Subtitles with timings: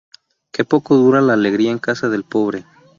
[0.51, 2.65] ¡Qué poco dura la alegría en casa del pobre!